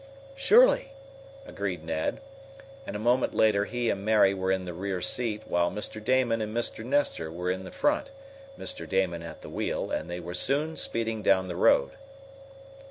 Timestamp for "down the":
11.21-11.55